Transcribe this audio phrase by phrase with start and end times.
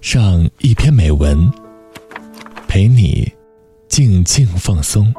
[0.00, 1.52] 上一篇美文，
[2.66, 3.30] 陪你
[3.86, 5.12] 静静放松。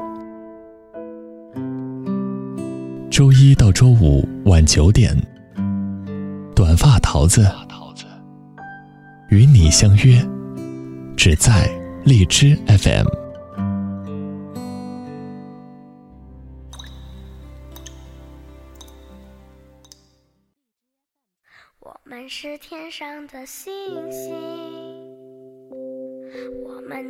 [3.08, 5.16] 周一到周五晚九点，
[6.54, 7.48] 短发桃子
[9.30, 10.20] 与你相约，
[11.16, 11.70] 只在
[12.04, 13.06] 荔枝 FM。
[21.78, 23.72] 我们是天上的星
[24.12, 24.34] 星，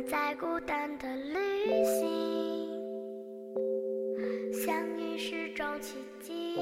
[0.01, 2.69] 在孤单的旅行，
[4.65, 6.55] 相遇是种奇迹，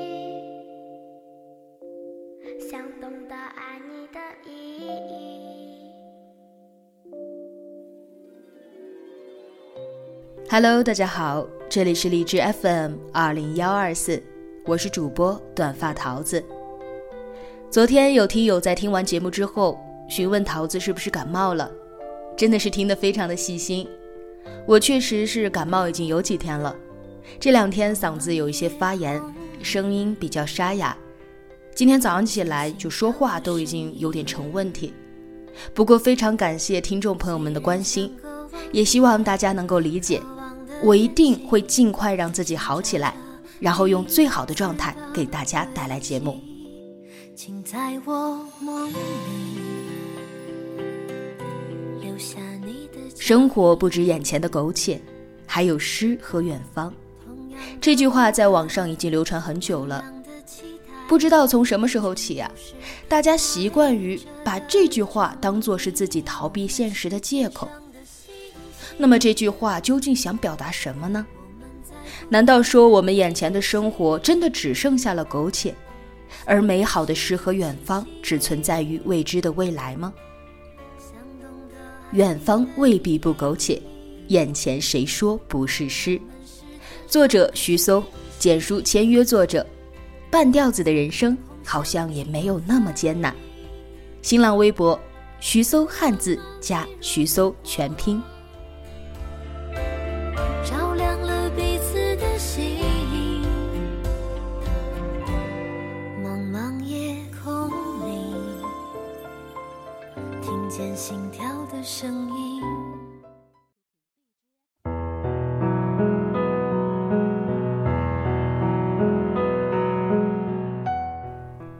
[2.69, 5.91] 想懂得爱你的意义。
[10.49, 14.21] Hello，大家好，这里是荔枝 FM 二零幺二四，
[14.65, 16.43] 我是主播短发桃子。
[17.69, 19.79] 昨天有听友在听完节目之后
[20.09, 21.71] 询问桃子是不是感冒了，
[22.37, 23.87] 真的是听得非常的细心。
[24.67, 26.75] 我确实是感冒已经有几天了，
[27.39, 29.21] 这两天嗓子有一些发炎，
[29.61, 30.97] 声音比较沙哑。
[31.73, 34.93] 今天早上起来就说话都已经有点成问题。
[35.73, 38.11] 不过非常感谢听众朋友们的关心，
[38.71, 40.21] 也希望大家能够理解，
[40.83, 43.15] 我一定会尽快让自己好起来，
[43.59, 46.39] 然后用最好的状态给大家带来节目。
[47.35, 48.93] 请在我梦里
[53.17, 54.99] 生活不止眼前的苟且，
[55.45, 56.93] 还有诗和远方。
[57.79, 60.03] 这句话在网上已经流传很久了，
[61.07, 62.51] 不知道从什么时候起啊、
[63.07, 67.69] 大家习惯于把这句话当做是自己逃避现实的借口。
[68.97, 71.25] 那么这句话究竟想表达什么呢？
[72.29, 75.73] 难道说我们眼前的生活真的只剩下了苟且，
[76.45, 80.13] 而美好的诗和远方只存在于未知的未来吗？
[82.13, 83.81] 远方未必不苟且，
[84.27, 86.19] 眼前谁说不是诗？
[87.07, 88.03] 作者徐松，
[88.37, 89.65] 简书签约作者。
[90.29, 93.33] 半吊子的人生好像也没有那么艰难。
[94.21, 94.99] 新浪微博
[95.39, 98.21] 徐搜汉字加徐搜全拼。
[112.01, 112.63] 声音。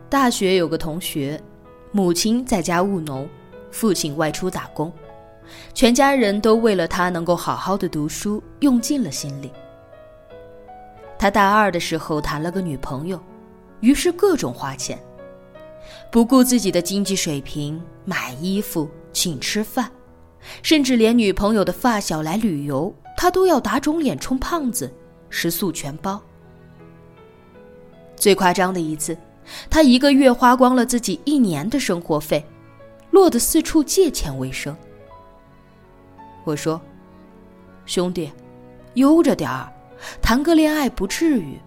[0.07, 1.41] 大学有个同学，
[1.91, 3.27] 母亲在家务农，
[3.71, 4.93] 父亲外出打工，
[5.73, 9.51] 全家人都为了他能够好好的读书，用尽了心力。
[11.17, 13.19] 他大二的时候谈了个女朋友，
[13.79, 14.99] 于是各种花钱，
[16.11, 19.91] 不顾自己的经济水平，买衣服、请吃饭，
[20.63, 24.91] 甚至连女朋友的发小来旅游，他都要打肿脸充胖子，
[25.29, 26.22] 食宿全包。
[28.16, 29.18] 最夸张的一次。
[29.69, 32.46] 他一个月花光了自己一年的生活费，
[33.09, 34.74] 落得四处借钱为生。
[36.46, 36.80] 我说
[37.85, 38.31] ：“兄弟，
[38.94, 39.68] 悠着点儿，
[40.22, 41.59] 谈个恋爱不至于。”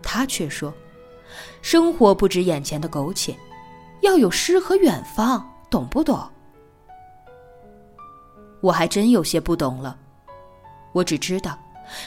[0.00, 0.72] 他却说
[1.60, 3.36] ：“生活不止眼前的苟且，
[4.00, 6.18] 要有诗和远方，懂不懂？”
[8.62, 9.98] 我还真有些不懂了，
[10.92, 11.58] 我只知道，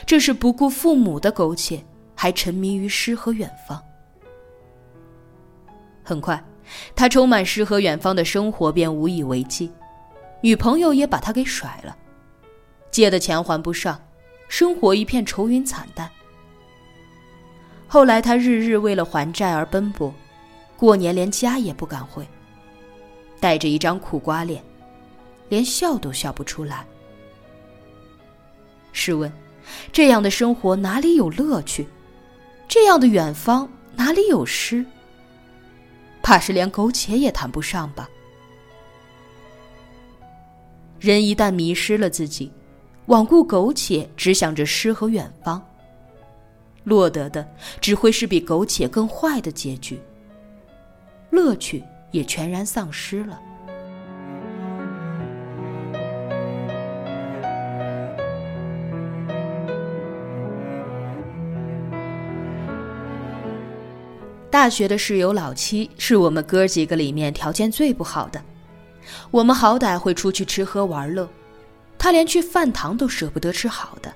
[0.07, 1.85] 这是不顾父母的苟且，
[2.15, 3.79] 还沉迷于诗和远方。
[6.01, 6.41] 很快，
[6.95, 9.69] 他充满诗和远方的生活便无以为继，
[10.41, 11.95] 女朋友也把他给甩了，
[12.89, 13.99] 借的钱还不上，
[14.47, 16.09] 生活一片愁云惨淡。
[17.87, 20.13] 后来他日日为了还债而奔波，
[20.77, 22.25] 过年连家也不敢回，
[23.41, 24.63] 带着一张苦瓜脸，
[25.49, 26.85] 连笑都笑不出来。
[28.91, 29.31] 试问，
[29.91, 31.87] 这样的生活哪里有乐趣？
[32.67, 34.85] 这样的远方哪里有诗？
[36.23, 38.09] 怕是连苟且也谈不上吧。
[40.99, 42.51] 人一旦迷失了自己，
[43.07, 45.63] 罔顾苟且，只想着诗和远方，
[46.83, 47.47] 落得的
[47.79, 49.99] 只会是比苟且更坏的结局，
[51.29, 53.39] 乐趣也全然丧失了。
[64.65, 68.43] 大学的室友老七是我们哥几个里面条件最不好的，
[69.29, 71.29] 我们好歹会出去吃喝玩乐，
[71.99, 74.11] 他连去饭堂都舍不得吃好的。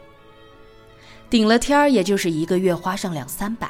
[1.29, 3.69] 顶了天儿，也就是一个月花上两三百，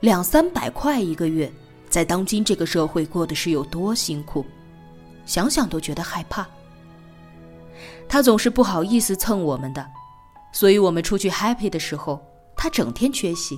[0.00, 1.48] 两三百块一个月，
[1.88, 4.44] 在当今这个社会过的是有多辛苦，
[5.26, 6.44] 想想都觉得害怕。
[8.08, 9.86] 他总是不好意思蹭我们的，
[10.50, 12.20] 所以我们出去 happy 的时候，
[12.56, 13.56] 他整天缺席。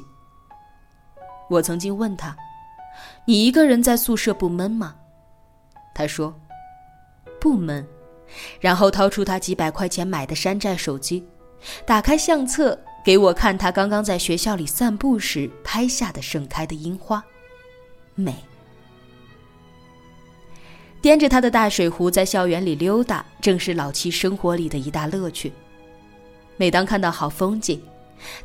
[1.52, 2.34] 我曾经问他
[3.26, 4.96] ：“你一个人在宿舍不闷吗？”
[5.94, 6.34] 他说
[7.40, 7.86] ：“不闷。”
[8.60, 11.22] 然后掏出他几百块钱买的山寨手机，
[11.84, 17.22] 打开相册给我看他刚刚在学校里散步时拍下的盛开的樱花，
[18.14, 18.34] 美。
[21.02, 25.52] 掂着他的大水壶在校园里溜达，正是老七生活里的一大乐趣。
[26.56, 27.82] 每当看到好风景，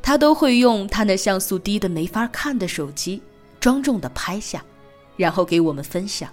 [0.02, 3.22] 他都会用他那像素低的没法看的手机，
[3.60, 4.64] 庄重的拍下，
[5.16, 6.30] 然后给我们分享。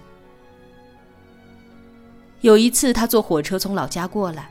[2.41, 4.51] 有一次，他坐火车从老家过来，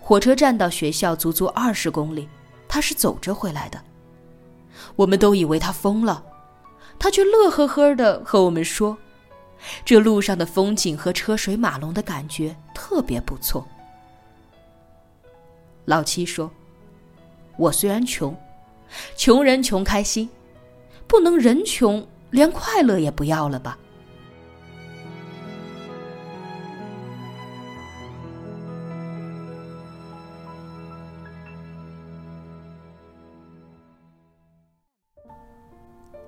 [0.00, 2.28] 火车站到学校足足二十公里，
[2.68, 3.82] 他是走着回来的。
[4.94, 6.24] 我们都以为他疯了，
[6.98, 8.96] 他却乐呵呵的和我们说。
[9.84, 13.66] 这路上的风景和车水马龙的感觉特别不错。
[15.86, 16.50] 老七说
[17.56, 18.36] ：“我虽然穷，
[19.16, 20.28] 穷人穷开心，
[21.06, 23.78] 不能人穷连快乐也不要了吧？”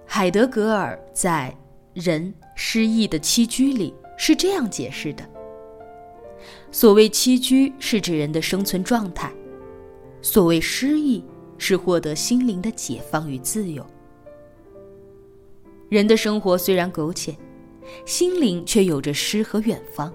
[0.06, 1.54] 海德格尔在。
[1.94, 5.28] 人失意的栖居里是这样解释的：
[6.70, 9.32] 所谓栖居是指人的生存状态，
[10.20, 11.24] 所谓失意
[11.58, 13.84] 是获得心灵的解放与自由。
[15.88, 17.36] 人的生活虽然苟且，
[18.04, 20.12] 心灵却有着诗和远方。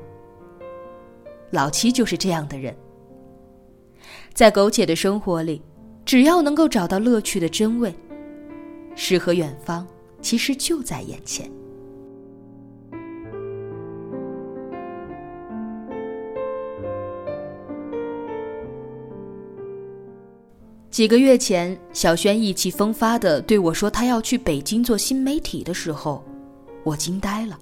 [1.51, 2.75] 老七就是这样的人，
[4.33, 5.61] 在苟且的生活里，
[6.05, 7.93] 只要能够找到乐趣的真味，
[8.95, 9.87] 诗和远方
[10.21, 11.49] 其实就在眼前。
[20.93, 26.23] 几个月前，小轩意气风发的对我说：“他要去北京做新媒体的时候，
[26.83, 27.59] 我惊呆了。”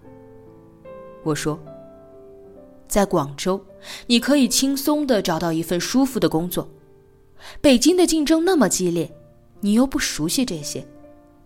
[1.23, 1.57] 我说
[2.89, 3.65] ：“在广州，
[4.05, 6.69] 你可以轻松的找到一份舒服的工作。
[7.61, 9.09] 北京的竞争那么激烈，
[9.61, 10.85] 你又不熟悉这些，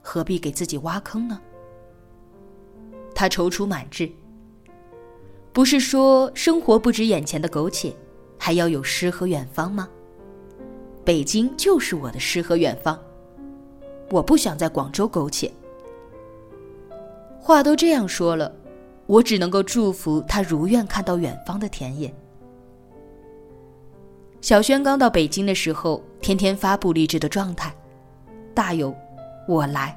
[0.01, 1.39] 何必给自己挖坑呢？”
[3.13, 4.09] 他踌躇满志。
[5.53, 7.95] 不是说生活不止眼前的苟且，
[8.39, 9.87] 还要有诗和远方吗？
[11.05, 12.99] 北京就是我的诗和远方，
[14.09, 15.51] 我不想在广州苟且。
[17.39, 18.51] 话都这样说了，
[19.05, 22.11] 我只能够祝福他如愿看到远方的田野。
[24.41, 27.71] 小轩刚到北京的时候，天天发布励志的状态，
[28.55, 28.91] 大有
[29.47, 29.95] “我来，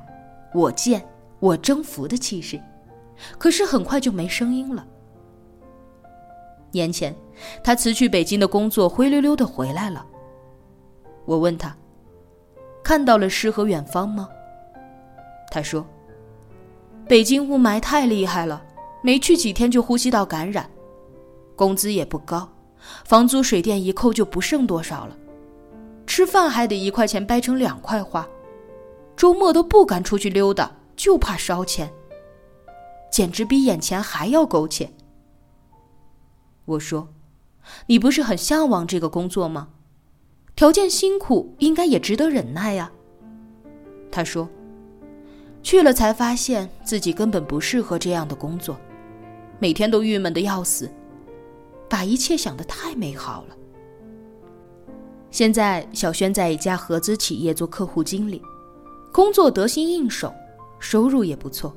[0.53, 1.03] 我见，
[1.41, 2.61] 我征服”的气势，
[3.39, 4.87] 可是很快就没声音了。
[6.71, 7.17] 年前，
[7.65, 10.05] 他辞去北京的工作，灰溜溜的回来了。
[11.29, 11.77] 我问他
[12.83, 14.27] ：“看到了诗和远方吗？”
[15.53, 15.87] 他说
[17.07, 18.65] ：“北京雾霾太厉害了，
[19.03, 20.71] 没去几天就呼吸道感染，
[21.55, 22.49] 工资也不高，
[23.05, 25.15] 房租水电一扣就不剩多少了，
[26.07, 28.27] 吃饭还得一块钱掰成两块花，
[29.15, 31.93] 周末都不敢出去溜达，就怕烧钱，
[33.13, 34.91] 简直比眼前还要苟且。”
[36.65, 37.09] 我说
[37.85, 39.69] ：“你不是很向往这个工作吗？”
[40.59, 42.91] 条件辛苦，应该也值得忍耐呀。
[44.11, 44.49] 他说
[45.63, 48.77] ：“去了才发现自己根本不适合这样的工作，
[49.61, 50.91] 每天都郁闷的要死，
[51.89, 53.57] 把一切想得太美好了。”
[55.31, 58.43] 现在，小轩在一家合资企业做客户经理，
[59.13, 60.35] 工作得心应手，
[60.81, 61.73] 收入也不错。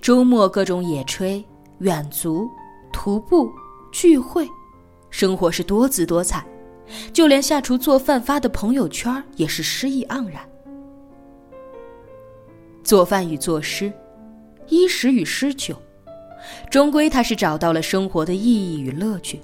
[0.00, 1.42] 周末各种野炊、
[1.78, 2.48] 远足、
[2.92, 3.50] 徒步、
[3.90, 4.48] 聚会，
[5.10, 6.46] 生活是多姿多彩。
[7.12, 10.40] 就连下厨做饭发的朋友圈也是诗意盎然。
[12.82, 13.92] 做饭与作诗，
[14.68, 15.76] 衣食与诗酒，
[16.70, 19.40] 终归他是找到了生活的意义与乐趣，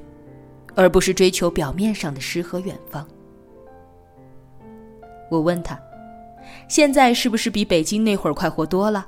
[0.74, 3.06] 而不是追求表面上的诗和远方。
[5.30, 5.78] 我问他，
[6.68, 9.06] 现在是不是比北京那会儿快活多了？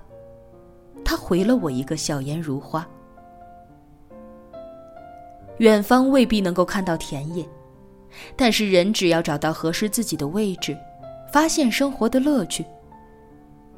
[1.05, 2.87] 他回了我一个笑颜如花。
[5.59, 7.47] 远方未必能够看到田野。
[8.37, 10.76] 但是人只要找到合适自己的位置，
[11.32, 12.64] 发现生活的乐趣，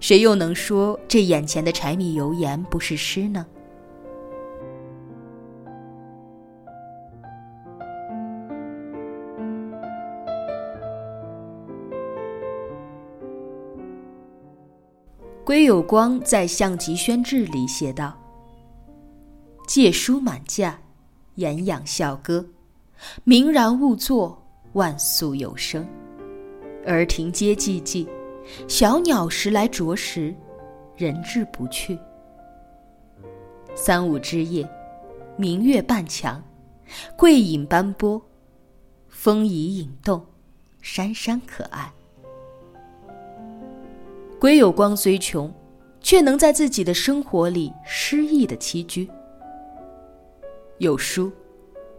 [0.00, 3.46] 谁又能说这眼前的柴米油盐不是诗呢？
[15.44, 18.14] 归有光在《项籍轩志》里写道
[19.66, 20.78] ：“借书满架，
[21.36, 22.44] 言养笑歌，
[23.24, 24.40] 明然勿作，
[24.72, 25.86] 万宿有声。
[26.86, 28.08] 而庭皆寂寂，
[28.66, 30.34] 小鸟时来啄食，
[30.96, 31.98] 人至不去。
[33.74, 34.68] 三五之夜，
[35.36, 36.42] 明月半墙，
[37.16, 38.20] 桂影斑驳，
[39.08, 40.24] 风移影动，
[40.80, 41.92] 山山可爱。
[44.40, 45.52] 归有光虽穷，
[46.00, 49.08] 却能在自己的生活里诗意的栖居。
[50.78, 51.30] 有书，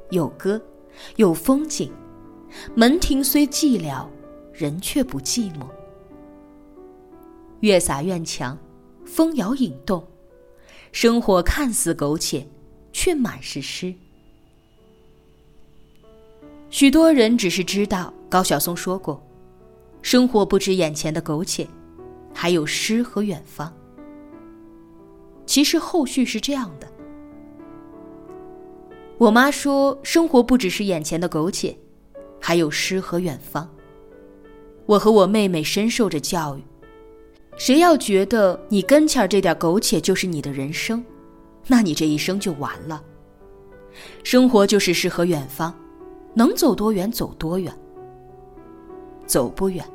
[0.09, 0.59] 有歌，
[1.15, 1.91] 有风景，
[2.75, 4.07] 门庭虽寂寥，
[4.53, 5.67] 人却不寂寞。
[7.61, 8.57] 月洒院墙，
[9.05, 10.05] 风摇影动，
[10.91, 12.47] 生活看似苟且，
[12.91, 13.93] 却满是诗。
[16.69, 19.21] 许多人只是知道高晓松说过
[20.01, 21.67] ：“生活不止眼前的苟且。”
[22.31, 23.73] 还有诗和远方。
[25.45, 26.87] 其实后续是这样的：
[29.19, 31.77] 我妈说，生活不只是眼前的苟且，
[32.39, 33.69] 还有诗和远方。
[34.85, 36.63] 我和我妹妹深受着教育，
[37.57, 41.03] 谁要觉得你跟前儿这点苟且就是你的人生，
[41.67, 43.03] 那你这一生就完了。
[44.23, 45.77] 生活就是诗和远方，
[46.33, 47.77] 能走多远走多远。
[49.25, 49.85] 走不远，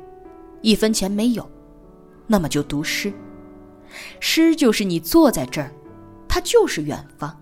[0.61, 1.49] 一分钱没有。
[2.27, 3.11] 那么就读诗，
[4.19, 5.73] 诗就是你坐在这儿，
[6.27, 7.35] 它就是远方。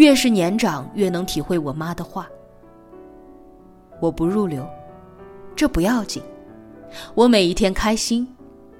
[0.00, 2.26] 越是年长，越能体会我妈的话。
[4.00, 4.66] 我不入流，
[5.54, 6.22] 这不要紧，
[7.14, 8.26] 我每一天开心，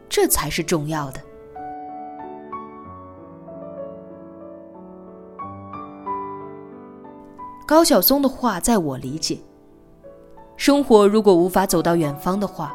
[0.09, 1.21] 这才是重要的。
[7.67, 9.39] 高晓松的话，在我理解，
[10.57, 12.75] 生活如果无法走到远方的话。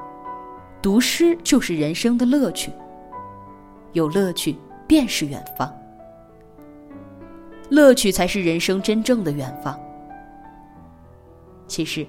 [0.83, 2.71] 读诗就是人生的乐趣，
[3.93, 5.67] 有乐趣便是远方，
[7.69, 9.79] 乐趣才是人生真正的远方。
[11.67, 12.05] 其实，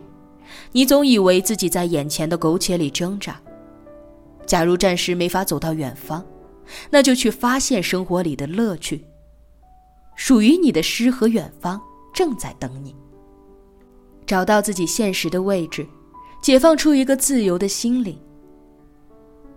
[0.72, 3.40] 你总以为自己在眼前的苟且里挣扎，
[4.44, 6.24] 假如暂时没法走到远方，
[6.90, 9.04] 那就去发现生活里的乐趣。
[10.14, 11.80] 属于你的诗和远方
[12.14, 12.94] 正在等你。
[14.26, 15.86] 找到自己现实的位置，
[16.42, 18.18] 解放出一个自由的心灵。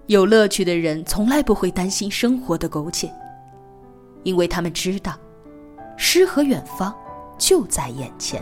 [0.07, 3.11] 有乐趣的人从来不会担心生活的苟且，
[4.23, 5.17] 因为他们知道，
[6.01, 6.95] 诗和远方
[7.37, 8.41] 就在眼前。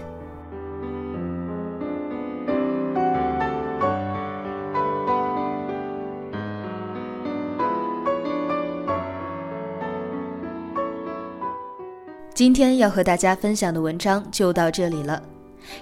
[12.35, 15.19] 今天要和大家分享的文章就到这里了，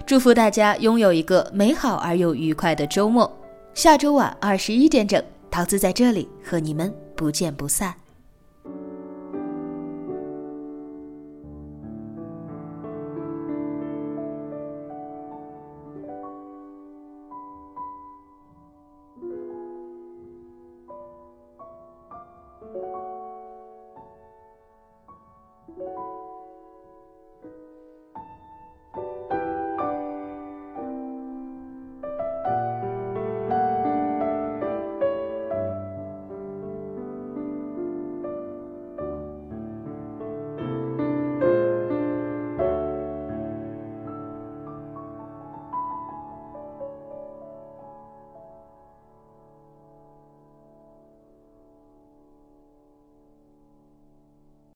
[0.05, 3.29] 祝福大家拥有一个美好而又愉快的周末。
[3.74, 5.22] 下周晚二十一点整。
[5.51, 8.04] 桃子在这里和你们不见不散。